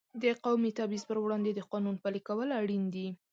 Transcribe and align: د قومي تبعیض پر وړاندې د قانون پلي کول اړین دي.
د 0.23 0.23
قومي 0.43 0.71
تبعیض 0.79 1.03
پر 1.09 1.17
وړاندې 1.23 1.51
د 1.53 1.59
قانون 1.71 1.95
پلي 2.03 2.21
کول 2.27 2.49
اړین 2.59 2.83
دي. 2.93 3.07